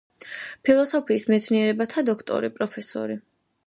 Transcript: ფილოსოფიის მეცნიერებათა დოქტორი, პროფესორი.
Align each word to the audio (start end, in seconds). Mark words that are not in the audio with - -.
ფილოსოფიის 0.69 1.27
მეცნიერებათა 1.33 2.07
დოქტორი, 2.11 2.55
პროფესორი. 2.61 3.25